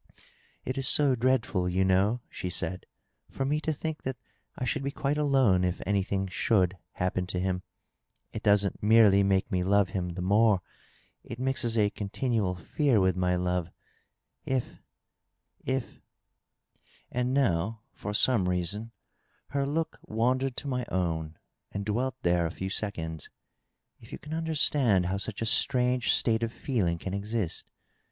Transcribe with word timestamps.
"It 0.65 0.79
is 0.79 0.87
so 0.87 1.13
dreadful, 1.13 1.69
you 1.69 1.85
know," 1.85 2.21
die 2.41 2.49
said," 2.49 2.87
for 3.29 3.45
me 3.45 3.61
to 3.61 3.71
think 3.71 4.01
that 4.01 4.17
I 4.57 4.65
should 4.65 4.81
be 4.83 4.89
quite 4.89 5.19
alone 5.19 5.63
if 5.63 5.79
any 5.85 6.01
thing 6.01 6.25
should 6.25 6.75
happen 6.93 7.27
to 7.27 7.39
him! 7.39 7.61
It 8.33 8.41
doesn't 8.41 8.81
merely 8.81 9.21
make 9.21 9.51
me 9.51 9.63
love 9.63 9.89
him 9.89 10.09
the 10.15 10.23
more; 10.23 10.63
it 11.23 11.37
mixes 11.37 11.77
a 11.77 11.91
continual 11.91 12.55
fear 12.55 12.99
with 12.99 13.15
my 13.15 13.35
love,.. 13.35 13.69
if.. 14.43 14.81
if.." 15.63 16.01
(and 17.11 17.35
568 17.35 17.35
DOUGLAS 17.35 17.35
DUANE, 17.35 17.35
now, 17.53 17.81
for 17.93 18.15
some 18.15 18.47
reason^ 18.47 18.91
her 19.49 19.67
look 19.67 19.99
wandered 20.07 20.57
to 20.57 20.67
my 20.67 20.83
own 20.89 21.37
and 21.71 21.85
dwelt 21.85 22.15
there 22.23 22.47
a 22.47 22.49
few 22.49 22.71
seoonds) 22.71 23.25
^^ 23.25 23.29
if 23.99 24.11
you 24.11 24.17
can 24.17 24.33
understand 24.33 25.05
how 25.05 25.17
such 25.17 25.43
a 25.43 25.45
strange 25.45 26.11
state 26.11 26.41
of 26.41 26.51
feeling 26.51 26.97
can 26.97 27.13
exist.'' 27.13 27.67